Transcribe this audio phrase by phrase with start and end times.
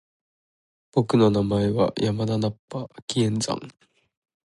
[0.93, 2.89] 僕の名前は山田ナッパ！
[3.05, 3.59] 気円斬！